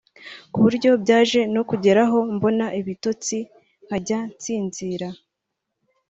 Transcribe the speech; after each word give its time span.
ku 0.51 0.57
buryo 0.63 0.91
byaje 1.03 1.39
no 1.53 1.61
kugeraho 1.69 2.17
mbona 2.35 2.65
ibitotsi 2.79 3.37
nkajya 3.85 4.19
nsinzira 4.35 5.07